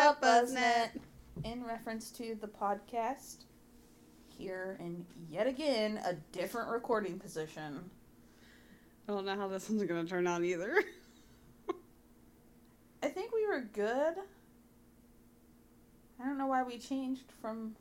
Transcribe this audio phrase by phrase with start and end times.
[0.00, 0.88] up, Buzznet?
[1.44, 3.44] In reference to the podcast,
[4.28, 7.90] here in yet again a different recording position.
[9.06, 10.82] I don't know how this one's gonna turn out either.
[13.02, 14.14] I think we were good.
[16.18, 17.76] I don't know why we changed from.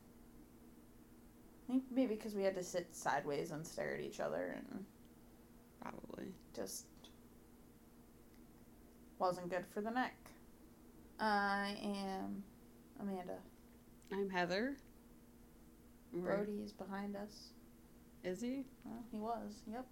[1.68, 4.84] I think maybe because we had to sit sideways and stare at each other and
[5.82, 6.34] Probably.
[6.54, 6.86] just
[9.20, 10.29] wasn't good for the neck.
[11.20, 12.44] I am
[13.00, 13.38] Amanda.
[14.12, 14.78] I'm Heather.
[16.14, 17.54] We're- Brody is behind us.
[18.24, 18.66] Is he?
[18.84, 19.86] Well, he was, yep.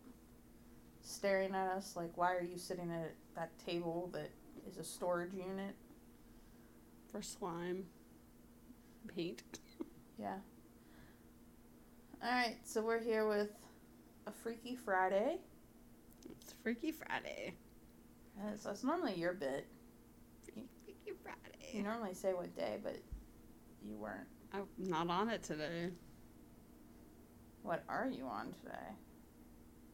[1.01, 4.29] Staring at us like, why are you sitting at that table that
[4.67, 5.75] is a storage unit?
[7.11, 7.85] For slime.
[9.15, 9.43] Paint.
[10.19, 10.37] Yeah.
[12.25, 13.51] Alright, so we're here with
[14.25, 15.37] a Freaky Friday.
[16.27, 17.53] It's Freaky Friday.
[18.43, 19.67] Yes, that's normally your bit.
[21.43, 22.97] Freaky You normally say what day, but
[23.83, 24.27] you weren't.
[24.53, 25.89] I'm not on it today.
[27.63, 28.95] What are you on today?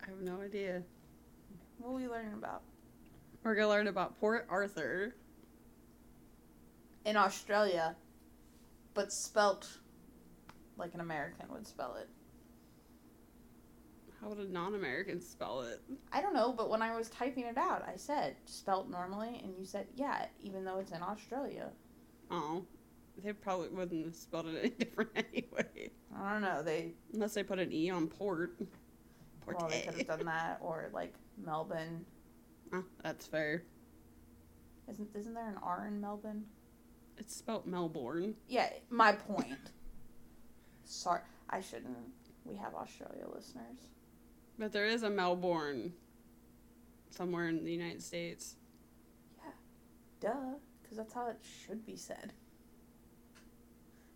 [0.04, 0.84] I have no idea.
[1.80, 2.62] What are we learning about?
[3.44, 5.16] We're gonna learn about Port Arthur.
[7.06, 7.96] In Australia,
[8.94, 9.68] but spelt
[10.78, 12.08] like an American would spell it.
[14.24, 15.82] How would a non-American spell it?
[16.14, 19.54] I don't know, but when I was typing it out, I said spelt normally, and
[19.60, 21.70] you said yeah, even though it's in Australia.
[22.32, 22.64] Oh,
[23.22, 26.64] they probably wouldn't have spelled it any different anyway, I don't know.
[26.64, 28.56] They unless they put an e on port.
[29.42, 29.58] Port.
[29.60, 32.06] well, they could have done that, or like Melbourne.
[32.72, 33.64] Oh, that's fair.
[34.90, 36.46] Isn't isn't there an R in Melbourne?
[37.18, 38.36] It's spelt Melbourne.
[38.48, 39.72] Yeah, my point.
[40.86, 41.98] Sorry, I shouldn't.
[42.46, 43.90] We have Australia listeners.
[44.58, 45.94] But there is a Melbourne
[47.10, 48.56] somewhere in the United States.
[49.38, 49.52] Yeah.
[50.30, 52.34] Duh, because that's how it should be said.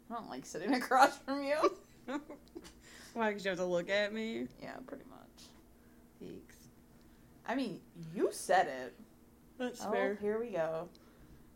[0.09, 1.57] I don't like sitting across from you.
[3.13, 3.29] Why?
[3.29, 4.47] Because you have to look at me?
[4.61, 5.47] yeah, pretty much.
[6.19, 6.55] Thanks.
[7.47, 7.79] I mean,
[8.15, 8.93] you said it.
[9.57, 10.15] That's oh, fair.
[10.21, 10.87] here we go.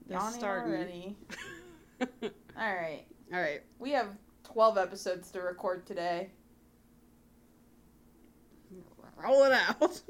[0.09, 0.73] Yawning starting.
[0.73, 1.15] already.
[2.57, 3.61] All right, All right.
[3.79, 4.07] we have
[4.43, 6.29] twelve episodes to record today.
[9.17, 10.01] Roll it out.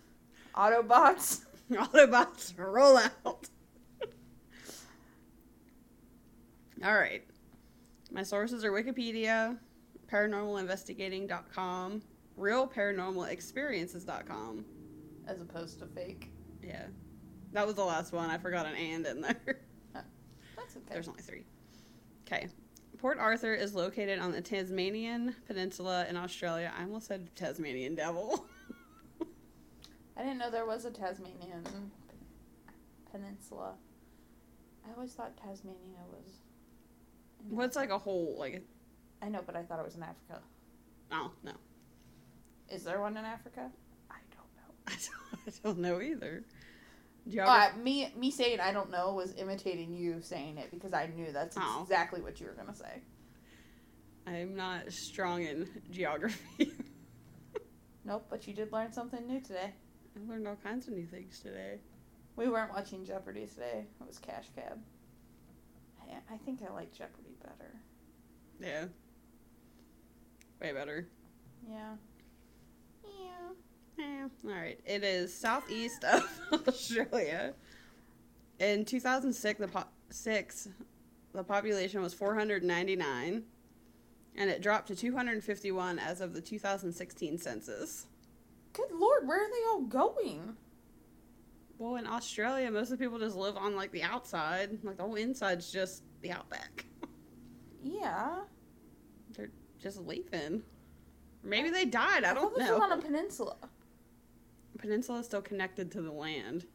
[0.54, 1.42] Autobots.
[1.70, 3.10] Autobots, roll out.
[6.84, 7.24] All right.
[8.12, 9.58] My sources are Wikipedia,
[10.10, 12.02] paranormalinvestigating.com,
[12.38, 14.64] realparanormalexperiences.com.
[15.26, 16.30] as opposed to fake.
[16.62, 16.84] Yeah.
[17.52, 18.30] That was the last one.
[18.30, 19.58] I forgot an and in there.
[19.94, 20.84] That's okay.
[20.90, 21.44] There's only three.
[22.26, 22.46] Okay.
[22.98, 26.72] Port Arthur is located on the Tasmanian Peninsula in Australia.
[26.76, 28.46] I almost said Tasmanian Devil.
[30.16, 31.90] I didn't know there was a Tasmanian
[33.10, 33.74] peninsula.
[34.86, 36.40] I always thought Tasmania was.
[37.50, 38.62] What's like a whole like?
[39.22, 40.40] I know, but I thought it was in Africa.
[41.12, 41.52] Oh no,
[42.70, 43.70] Is there one in Africa?
[44.10, 44.74] I don't know.
[44.86, 46.44] I don't, I don't know either.
[47.28, 47.74] Geography.
[47.74, 51.32] Uh, me me saying I don't know was imitating you saying it because I knew
[51.32, 51.80] that's Oh.
[51.82, 53.02] exactly what you were gonna say.
[54.26, 56.72] I'm not strong in geography.
[58.04, 59.72] Nope, but you did learn something new today.
[60.16, 61.80] I learned all kinds of new things today.
[62.36, 63.84] We weren't watching Jeopardy today.
[64.00, 64.78] It was Cash Cab.
[66.00, 67.74] I, I think I like Jeopardy better.
[68.60, 68.84] Yeah.
[70.60, 71.08] Way better.
[71.68, 71.94] Yeah.
[73.02, 73.54] Yeah.
[73.98, 74.28] Yeah.
[74.44, 74.78] All right.
[74.84, 76.28] It is southeast of
[76.68, 77.54] Australia.
[78.58, 80.68] In 2006, the po- six,
[81.32, 83.42] the population was 499,
[84.36, 88.06] and it dropped to 251 as of the 2016 census.
[88.72, 90.56] Good lord, where are they all going?
[91.78, 94.78] Well, in Australia, most of the people just live on like the outside.
[94.82, 96.86] Like the whole inside's just the outback.
[97.82, 98.40] Yeah.
[99.36, 100.62] They're just leaving.
[101.42, 102.24] Maybe they died.
[102.24, 102.78] I don't this know.
[102.78, 103.56] was on a peninsula.
[104.78, 106.66] Peninsula is still connected to the land.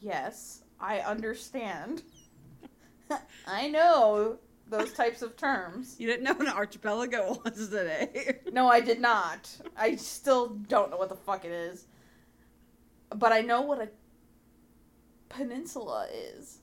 [0.00, 2.02] Yes, I understand.
[3.46, 4.38] I know
[4.68, 5.96] those types of terms.
[5.98, 8.38] You didn't know what an archipelago was today.
[8.52, 9.50] No, I did not.
[9.76, 11.86] I still don't know what the fuck it is.
[13.14, 13.88] But I know what a
[15.28, 16.58] peninsula is.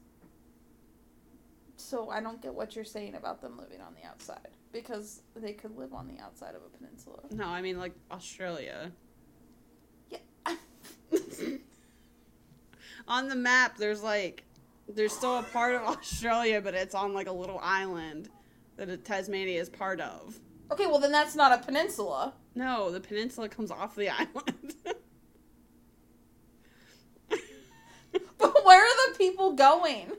[1.78, 4.55] So I don't get what you're saying about them living on the outside.
[4.76, 7.20] Because they could live on the outside of a peninsula.
[7.32, 8.92] no, I mean like Australia.
[10.10, 10.18] Yeah.
[13.08, 14.44] on the map, there's like,
[14.90, 18.28] there's still a part of Australia, but it's on like a little island
[18.76, 20.38] that Tasmania is part of.
[20.70, 22.34] okay, well then that's not a peninsula.
[22.54, 24.76] No, the peninsula comes off the island.
[28.38, 30.12] But where are the people going?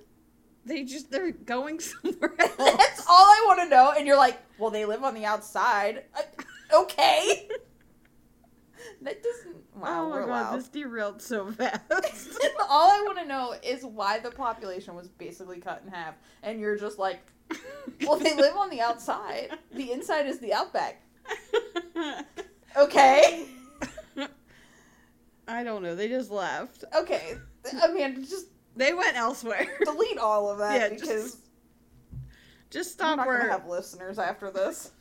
[0.67, 2.57] They just they're going somewhere else.
[2.59, 3.93] That's all I want to know.
[3.97, 6.05] And you're like, well, they live on the outside.
[6.15, 7.49] Uh, okay.
[9.03, 9.57] that doesn't.
[9.77, 10.59] Wow, oh my god, loud.
[10.59, 11.83] this derailed so fast.
[12.69, 16.15] all I want to know is why the population was basically cut in half.
[16.43, 17.21] And you're just like,
[18.05, 19.51] well, they live on the outside.
[19.73, 21.03] The inside is the outback.
[22.77, 23.47] Okay.
[25.49, 25.95] I don't know.
[25.95, 26.85] They just left.
[26.95, 27.37] Okay.
[27.83, 29.67] I mean, just They went elsewhere.
[29.85, 31.37] delete all of that Yeah, just because
[32.71, 34.93] Just I'm stop not gonna have listeners after this.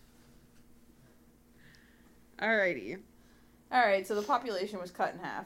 [2.41, 2.99] Alrighty.
[3.71, 5.45] All right, so the population was cut in half.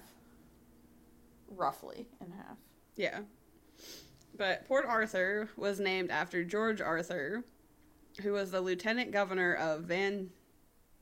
[1.56, 2.58] Roughly in half.
[2.96, 3.20] Yeah.
[4.38, 7.44] But Port Arthur was named after George Arthur,
[8.22, 10.30] who was the lieutenant governor of Van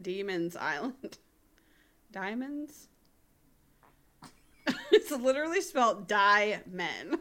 [0.02, 1.18] Diemen's Island.
[2.12, 2.88] Diamonds?
[4.92, 7.20] it's literally spelled die men.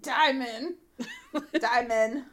[0.00, 0.74] Diamond.
[1.58, 2.24] Diamond.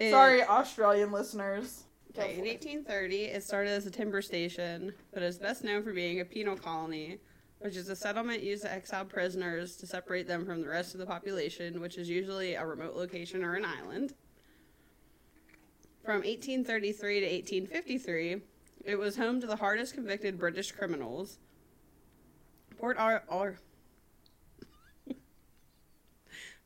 [0.10, 1.84] Sorry, Australian listeners.
[2.10, 6.20] Okay, in 1830, it started as a timber station, but is best known for being
[6.20, 7.18] a penal colony,
[7.60, 11.00] which is a settlement used to exile prisoners to separate them from the rest of
[11.00, 14.12] the population, which is usually a remote location or an island.
[16.04, 18.42] From 1833 to 1853,
[18.84, 21.38] it was home to the hardest convicted British criminals.
[22.82, 23.58] Port Ar- Ar-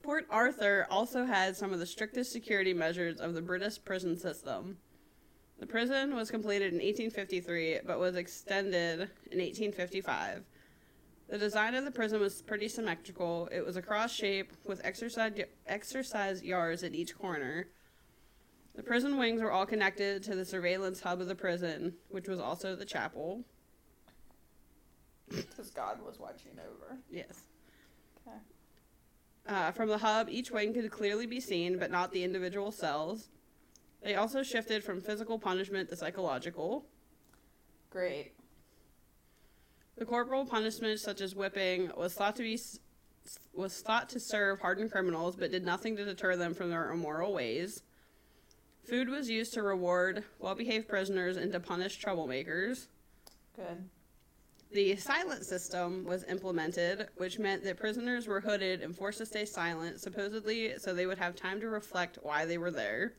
[0.02, 4.78] Port Arthur also had some of the strictest security measures of the British prison system.
[5.58, 10.44] The prison was completed in 1853, but was extended in 1855.
[11.28, 13.50] The design of the prison was pretty symmetrical.
[13.52, 17.68] It was a cross shape with exercise, exercise yards at each corner.
[18.74, 22.40] The prison wings were all connected to the surveillance hub of the prison, which was
[22.40, 23.44] also the chapel.
[25.28, 26.98] Because God was watching over.
[27.10, 27.42] Yes.
[28.26, 28.36] Okay.
[29.48, 33.28] Uh, from the hub, each wing could clearly be seen, but not the individual cells.
[34.02, 36.86] They also shifted from physical punishment to psychological.
[37.90, 38.32] Great.
[39.96, 42.58] The corporal punishment, such as whipping, was thought to be
[43.54, 47.32] was thought to serve hardened criminals, but did nothing to deter them from their immoral
[47.32, 47.82] ways.
[48.84, 52.86] Food was used to reward well-behaved prisoners and to punish troublemakers.
[53.56, 53.88] Good.
[54.72, 59.44] The silent system was implemented, which meant that prisoners were hooded and forced to stay
[59.44, 63.14] silent, supposedly so they would have time to reflect why they were there.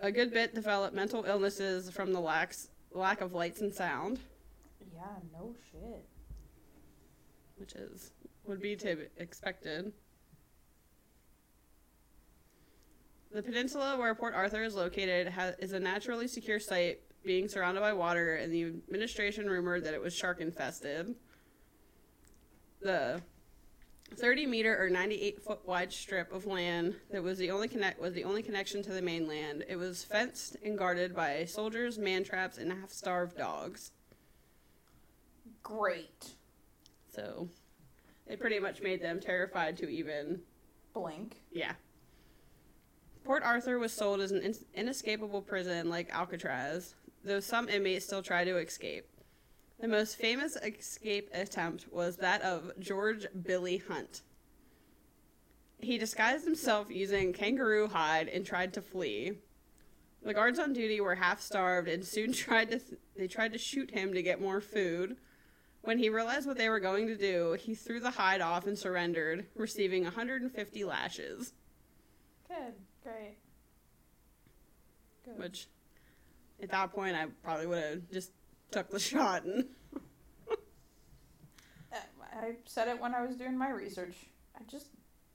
[0.00, 4.18] A good bit developed mental illnesses from the lacks, lack of lights and sound.
[4.94, 5.02] Yeah,
[5.32, 6.04] no shit.
[7.56, 8.12] which is
[8.46, 9.92] would be to be expected.
[13.32, 17.80] The peninsula where Port Arthur is located ha- is a naturally secure site, being surrounded
[17.80, 21.14] by water, and the administration rumored that it was shark infested.
[22.80, 23.20] The
[24.16, 28.14] 30 meter or 98 foot wide strip of land that was the only connect was
[28.14, 29.64] the only connection to the mainland.
[29.68, 33.92] It was fenced and guarded by soldiers, man traps, and half starved dogs.
[35.62, 36.30] Great.
[37.14, 37.48] So
[38.26, 40.40] it pretty much made them terrified to even,
[40.94, 41.42] Blink.
[41.52, 41.72] yeah.
[43.24, 46.94] Port Arthur was sold as an in- inescapable prison like Alcatraz,
[47.24, 49.06] though some inmates still try to escape.
[49.80, 54.22] The most famous escape attempt was that of George Billy Hunt.
[55.80, 59.38] He disguised himself using kangaroo hide and tried to flee.
[60.22, 62.80] The guards on duty were half starved and soon tried to
[63.16, 65.16] they tried to shoot him to get more food.
[65.82, 68.78] When he realized what they were going to do, he threw the hide off and
[68.78, 71.54] surrendered, receiving 150 lashes,
[72.46, 72.74] Good.
[73.02, 73.38] Great.
[75.24, 75.38] Good.
[75.38, 75.68] which
[76.62, 78.32] at that point I probably would have just
[78.70, 79.64] took the shot and
[81.92, 81.96] Uh,
[82.32, 84.14] I said it when I was doing my research.
[84.56, 84.86] I just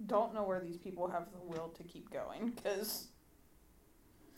[0.06, 3.10] don't know where these people have the will to keep going because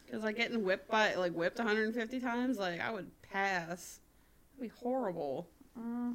[0.10, 4.00] cuz like getting whipped by like whipped 150 times, like I would pass.
[4.56, 5.48] That'd be horrible.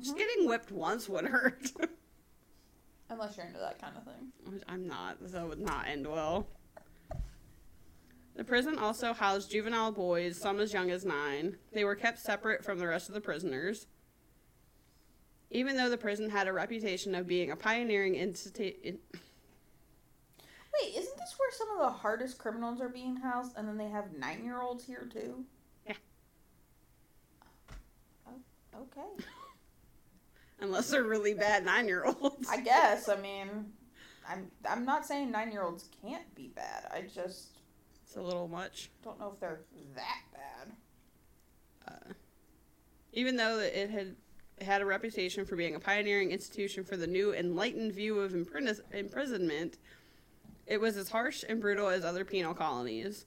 [0.01, 1.71] Just getting whipped once would hurt.
[3.13, 4.33] unless you're into that kind of thing.
[4.53, 6.49] Which I'm not, so it would not end well.
[8.35, 11.57] The prison also housed juvenile boys, some as young as nine.
[11.73, 13.87] They were kept separate from the rest of the prisoners.
[15.51, 19.01] Even though the prison had a reputation of being a pioneering institute,
[20.81, 23.91] Wait, isn't this where some of the hardest criminals are being housed, and then they
[23.91, 25.45] have nine-year-olds here too?
[25.87, 25.93] Yeah.
[28.27, 29.25] Oh, okay.
[30.61, 32.49] unless they're really bad nine-year-olds.
[32.49, 33.09] I guess.
[33.09, 33.73] I mean,
[34.27, 36.87] I'm I'm not saying nine-year-olds can't be bad.
[36.91, 37.59] I just
[38.13, 38.91] It's a little much.
[39.03, 39.61] don't know if they're
[39.95, 40.73] that bad.
[41.89, 42.13] Uh,
[43.15, 44.17] even though it had
[44.61, 48.83] had a reputation for being a pioneering institution for the new enlightened view of impris-
[48.93, 49.79] imprisonment.
[50.67, 53.25] It was as harsh and brutal as other penal colonies.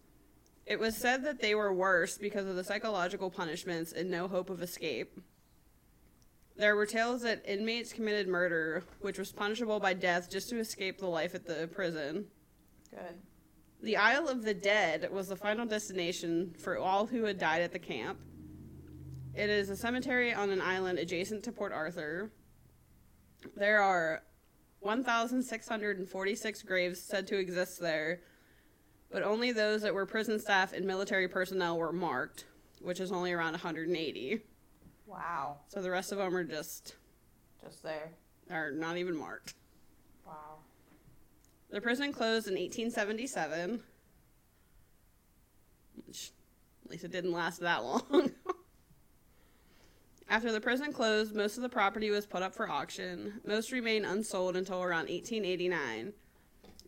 [0.68, 4.52] It was said that they were worse because of the psychological punishments and no hope
[4.52, 5.20] of escape.
[6.56, 11.00] There were tales that inmates committed murder, which was punishable by death just to escape
[11.00, 12.28] the life at the prison.
[12.92, 13.16] Good.
[13.82, 17.72] The Isle of the Dead was the final destination for all who had died at
[17.72, 18.20] the camp.
[19.36, 22.32] It is a cemetery on an island adjacent to Port Arthur.
[23.56, 24.24] There are
[24.80, 28.22] 1,646 graves said to exist there,
[29.12, 32.46] but only those that were prison staff and military personnel were marked,
[32.82, 34.42] which is only around 180.
[35.06, 35.58] Wow.
[35.68, 36.96] So the rest of them are just
[37.64, 38.12] Just there.
[38.50, 39.54] are not even marked.
[41.70, 43.82] The prison closed in 1877.
[46.06, 46.32] Which,
[46.86, 48.32] at least it didn't last that long.
[50.30, 53.42] After the prison closed, most of the property was put up for auction.
[53.46, 56.14] Most remained unsold until around 1889.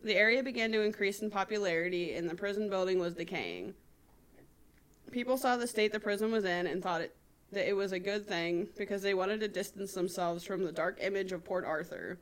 [0.04, 3.74] The area began to increase in popularity, and the prison building was decaying.
[5.12, 7.16] People saw the state the prison was in and thought it,
[7.52, 10.98] that it was a good thing because they wanted to distance themselves from the dark
[11.02, 12.20] image of Port Arthur.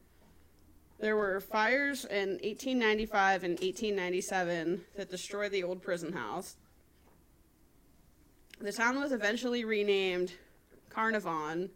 [1.00, 6.56] There were fires in 1895 and 1897 that destroyed the old prison house.
[8.60, 10.32] The town was eventually renamed
[10.90, 11.70] Carnarvon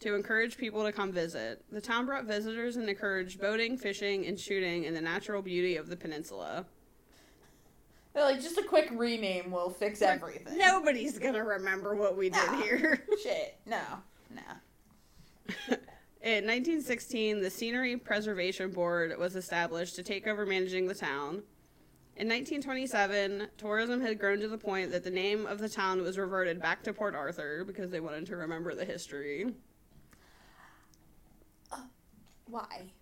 [0.00, 1.64] to encourage people to come visit.
[1.72, 5.88] The town brought visitors and encouraged boating, fishing, and shooting in the natural beauty of
[5.88, 6.66] the peninsula.
[8.12, 10.58] They're like, just a quick rename will fix everything.
[10.58, 12.60] Nobody's gonna remember what we did No.
[12.60, 13.06] here.
[13.22, 13.56] Shit.
[13.64, 13.80] No.
[14.34, 15.76] No.
[16.22, 21.42] In 1916, the Scenery Preservation Board was established to take over managing the town.
[22.14, 26.18] In 1927, tourism had grown to the point that the name of the town was
[26.18, 29.52] reverted back to Port Arthur because they wanted to remember the history.
[31.72, 31.78] Uh,
[32.46, 32.92] why?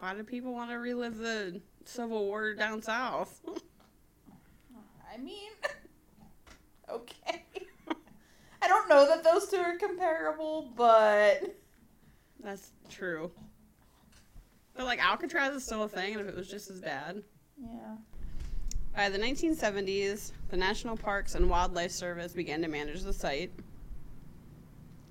[0.00, 3.42] Why do people want to relive the Civil War down south?
[5.14, 5.52] I mean,
[6.90, 7.45] okay.
[8.66, 11.54] I don't know that those two are comparable, but
[12.42, 13.30] That's true.
[14.74, 17.22] But like Alcatraz is still a thing, and if it was just as bad.
[17.56, 17.94] yeah.
[18.96, 23.52] By the 1970s, the National Parks and Wildlife Service began to manage the site.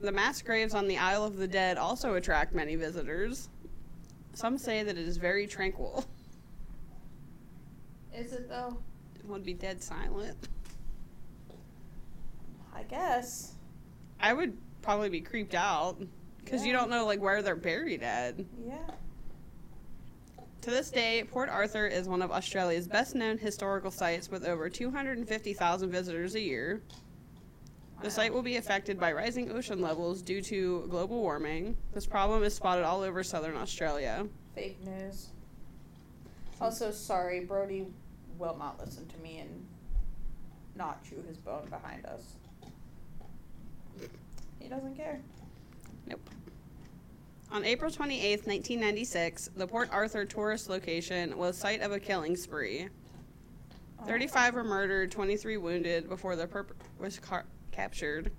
[0.02, 3.48] The mass graves on the Isle of the Dead also attract many visitors.
[4.34, 6.04] Some say that it is very tranquil.
[8.14, 8.78] Is it though?
[9.18, 10.36] It would be dead silent.
[12.75, 13.53] I guess.
[14.20, 15.98] I would probably be creeped out
[16.44, 18.36] because you don't know like where they're buried at.
[18.67, 18.77] Yeah.
[20.62, 24.70] To this day, Port Arthur is one of Australia's best known historical sites with over
[24.70, 26.82] 250,000 visitors a year.
[28.01, 31.77] The site will be affected by rising ocean levels due to global warming.
[31.94, 34.27] This problem is spotted all over southern Australia.
[34.53, 35.29] Fake news.
[36.60, 37.86] Also, sorry, Brody
[38.38, 39.65] will not listen to me and
[40.75, 42.36] not chew his bone behind us.
[44.65, 45.22] He doesn't care.
[46.07, 46.27] Nope.
[47.51, 52.88] On April 28, 1996, the Port Arthur tourist location was site of a killing spree.
[54.00, 54.05] Oh.
[54.05, 58.31] 35 were murdered, 23 wounded before the perp was car- captured.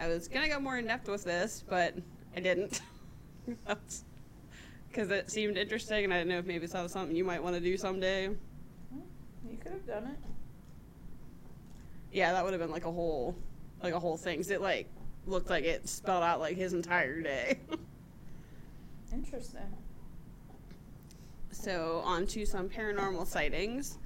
[0.00, 1.94] I was gonna go more in depth with this, but
[2.36, 2.80] I didn't.
[4.88, 7.40] Because it seemed interesting, and I didn't know if maybe that was something you might
[7.40, 8.24] want to do someday.
[8.24, 10.18] You could have done it.
[12.12, 13.36] Yeah, that would have been like a whole,
[13.84, 14.38] like a whole thing.
[14.38, 14.88] 'cause it like
[15.26, 17.58] looked like it spelled out like his entire day.
[19.12, 19.60] Interesting.
[21.50, 23.98] So, on to some paranormal sightings.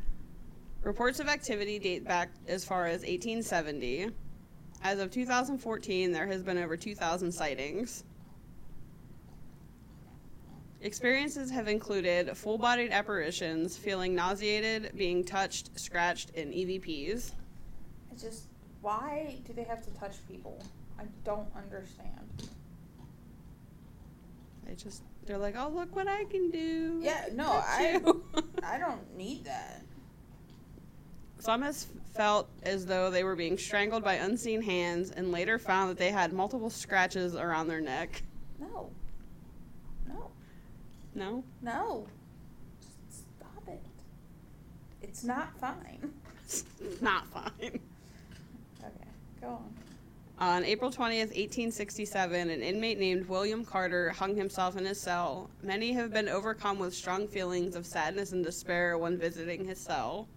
[0.82, 4.10] Reports of activity date back as far as 1870.
[4.82, 8.04] As of 2014, there has been over 2,000 sightings.
[10.82, 17.30] Experiences have included full bodied apparitions, feeling nauseated, being touched, scratched, and EVPs.
[18.12, 18.48] It's just,
[18.82, 20.62] why do they have to touch people?
[20.98, 22.48] I don't understand.
[24.66, 27.00] They just, they're like, oh, look what I can do.
[27.02, 28.00] Yeah, no, I
[28.62, 29.82] I don't need that.
[31.38, 35.90] Some has felt as though they were being strangled by unseen hands and later found
[35.90, 38.22] that they had multiple scratches around their neck.
[38.58, 38.90] No.
[40.08, 40.30] No.
[41.14, 41.44] No?
[41.60, 42.06] No.
[42.80, 43.82] Just stop it.
[45.02, 46.12] It's not fine.
[46.46, 47.50] It's not fine.
[47.60, 49.08] Okay,
[49.40, 49.74] go on.
[50.38, 55.48] On April 20th, 1867, an inmate named William Carter hung himself in his cell.
[55.62, 60.28] Many have been overcome with strong feelings of sadness and despair when visiting his cell.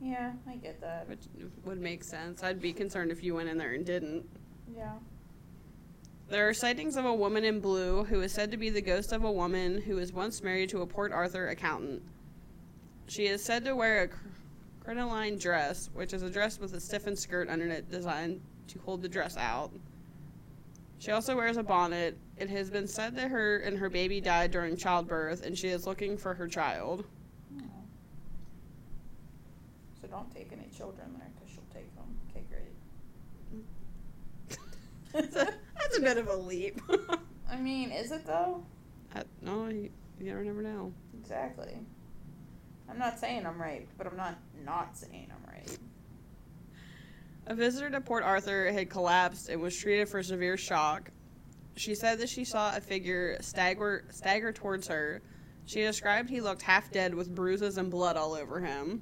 [0.00, 1.08] Yeah, I get that.
[1.08, 1.26] which
[1.64, 2.42] would make sense.
[2.42, 4.24] I'd be concerned if you went in there and didn't.
[4.74, 4.94] Yeah.
[6.28, 9.12] There are sightings of a woman in blue who is said to be the ghost
[9.12, 12.02] of a woman who was once married to a Port Arthur accountant.
[13.06, 14.08] She is said to wear a
[14.82, 19.02] crinoline dress, which is a dress with a stiffened skirt under it designed to hold
[19.02, 19.70] the dress out.
[20.98, 22.16] She also wears a bonnet.
[22.36, 25.86] It has been said that her and her baby died during childbirth, and she is
[25.86, 27.04] looking for her child.
[27.58, 27.62] Oh.
[30.00, 32.04] So don't take any children there because she'll take them.
[32.30, 34.58] Okay, great.
[35.12, 36.80] that's, a, that's a bit of a leap.
[37.50, 38.64] I mean, is it though?
[39.14, 40.92] I, no, you, you never, never know.
[41.20, 41.78] Exactly.
[42.92, 45.78] I'm not saying I'm right, but I'm not not saying I'm right.
[47.46, 51.10] A visitor to Port Arthur had collapsed and was treated for severe shock.
[51.74, 55.22] She said that she saw a figure stagger, stagger towards her.
[55.64, 59.00] She described he looked half dead with bruises and blood all over him.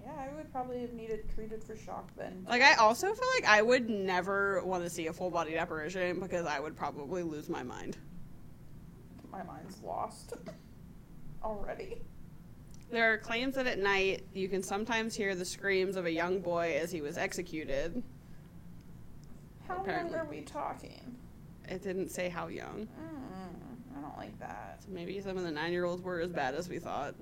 [0.00, 2.46] Yeah, I would probably have needed treated for shock then.
[2.48, 6.20] Like, I also feel like I would never want to see a full bodied apparition
[6.20, 7.96] because I would probably lose my mind.
[9.32, 10.34] My mind's lost
[11.42, 12.02] already.
[12.92, 16.40] There are claims that at night you can sometimes hear the screams of a young
[16.40, 18.02] boy as he was executed.
[19.66, 20.12] How Apparently.
[20.14, 21.16] young are we talking?
[21.70, 22.86] It didn't say how young.
[23.00, 24.82] Mm, I don't like that.
[24.84, 27.14] So maybe some of the nine year olds were as bad as we thought.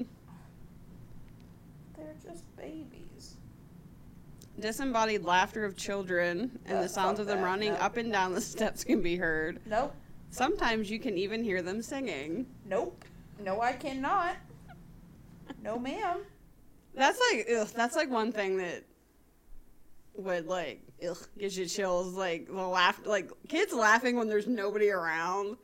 [1.97, 3.37] They're just babies.
[4.59, 7.79] Disembodied laughter of children and Uh, the sounds of them that, running no.
[7.79, 9.61] up and down the steps can be heard.
[9.67, 9.95] Nope.
[10.31, 12.47] Sometimes you can even hear them singing.
[12.67, 13.05] Nope.
[13.39, 14.35] No, I cannot.
[15.63, 16.21] No, ma'am.
[16.95, 18.85] That's like ugh, that's like one thing that
[20.15, 22.15] would like ugh, gives you chills.
[22.15, 25.57] Like the laugh, like kids laughing when there's nobody around.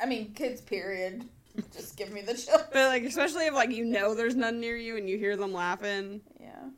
[0.00, 1.28] I mean, kids, period.
[1.72, 2.58] Just give me the chill.
[2.72, 5.52] But like especially if like you know there's none near you and you hear them
[5.52, 6.20] laughing.
[6.40, 6.68] Yeah.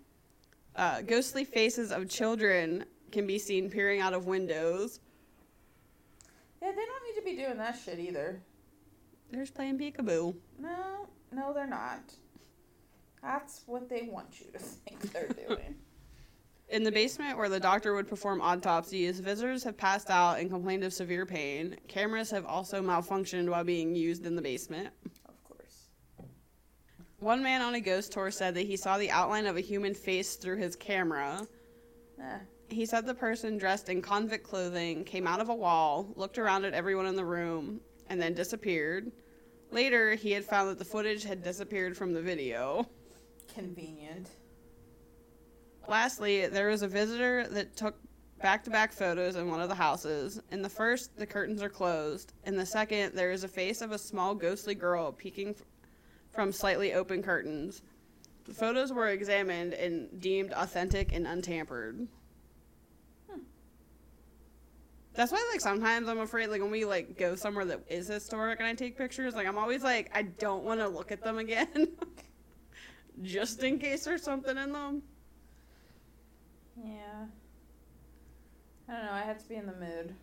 [0.76, 4.98] Uh, ghostly faces of children can be seen peering out of windows.
[6.60, 8.42] Yeah, they don't need to be doing that shit either.
[9.30, 10.34] They're just playing peekaboo.
[10.58, 12.14] No, no, they're not.
[13.22, 15.76] That's what they want you to think they're doing.
[16.68, 20.82] In the basement where the doctor would perform autopsies, visitors have passed out and complained
[20.82, 21.76] of severe pain.
[21.88, 24.88] Cameras have also malfunctioned while being used in the basement.
[25.28, 25.88] of course.
[27.18, 29.94] One man on a ghost tour said that he saw the outline of a human
[29.94, 31.46] face through his camera.
[32.20, 32.38] Eh,
[32.70, 36.64] He said the person dressed in convict clothing came out of a wall, looked around
[36.64, 39.12] at everyone in the room, and then disappeared.
[39.74, 42.88] Later, he had found that the footage had disappeared from the video.
[43.52, 44.30] convenient.
[45.88, 47.96] Lastly, there was a visitor that took
[48.40, 50.40] back to back photos in one of the houses.
[50.52, 52.34] In the first, the curtains are closed.
[52.44, 55.62] In the second, there is a face of a small ghostly girl peeking f-
[56.30, 57.82] from slightly open curtains.
[58.44, 62.06] The photos were examined and deemed authentic and untampered.
[65.14, 68.58] That's why, like, sometimes I'm afraid, like, when we like go somewhere that is historic
[68.58, 71.38] and I take pictures, like, I'm always like, I don't want to look at them
[71.38, 71.88] again,
[73.22, 75.02] just in case there's something in them.
[76.76, 77.26] Yeah.
[78.88, 79.12] I don't know.
[79.12, 80.14] I had to be in the mood.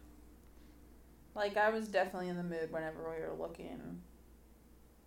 [1.36, 4.02] Like, I was definitely in the mood whenever we were looking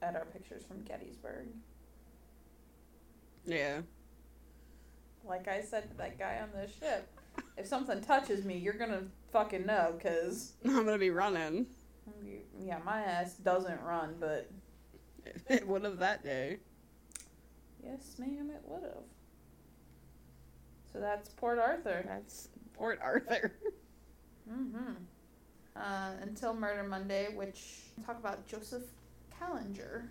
[0.01, 1.49] at our pictures from Gettysburg.
[3.44, 3.83] Yeah.
[5.27, 7.07] Like I said to that guy on the ship,
[7.59, 11.66] if something touches me, you're gonna fucking know, because, I'm gonna be running.
[12.59, 14.49] yeah, my ass doesn't run, but
[15.49, 16.59] It would have that day.
[17.83, 19.03] yes, ma'am, it would have.
[20.92, 22.05] So that's Port Arthur.
[22.07, 23.53] That's Port Arthur.
[24.47, 24.92] Mm-hmm.
[25.75, 28.83] Uh, until Murder Monday, which talk about Joseph
[29.33, 30.09] Kallinger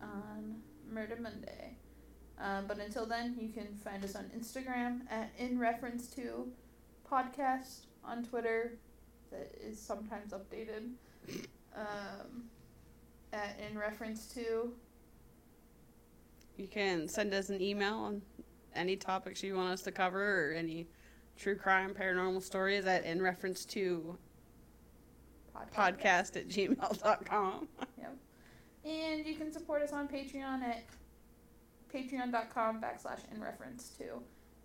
[0.00, 0.54] on
[0.88, 1.76] Murder Monday.
[2.40, 6.46] Uh, but until then, you can find us on Instagram at in reference to
[7.10, 8.72] podcast on Twitter
[9.30, 10.90] that is sometimes updated.
[11.74, 12.44] Um,
[13.32, 14.72] at in reference to
[16.56, 18.22] You can send us an email on
[18.74, 20.86] any topics you want us to cover or any
[21.36, 24.16] true crime paranormal stories at in reference to
[25.54, 25.74] podcast.
[25.74, 27.68] podcast at gmail.com.
[27.98, 28.16] Yep.
[28.84, 30.84] And you can support us on Patreon at
[31.92, 34.22] patreon.com backslash in reference to.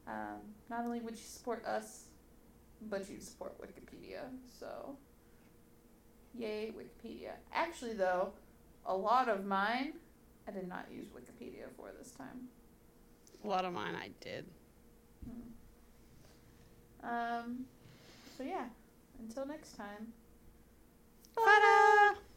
[0.07, 2.05] Um, not only would you support us,
[2.89, 4.21] but you support Wikipedia.
[4.59, 4.97] So,
[6.37, 7.31] yay, Wikipedia.
[7.53, 8.31] Actually, though,
[8.85, 9.93] a lot of mine
[10.47, 12.47] I did not use Wikipedia for this time.
[13.43, 14.45] A lot of mine I did.
[15.25, 17.07] Hmm.
[17.07, 17.65] Um,
[18.37, 18.65] so, yeah,
[19.19, 20.13] until next time.
[21.35, 22.21] Ta-da!